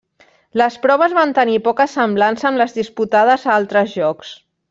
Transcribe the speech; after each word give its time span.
Les 0.61 0.77
proves 0.85 1.13
van 1.17 1.33
tenir 1.39 1.59
poca 1.67 1.87
semblança 1.91 2.49
amb 2.51 2.61
les 2.63 2.75
disputades 2.79 3.47
a 3.51 3.55
altres 3.61 3.95
jocs. 4.01 4.35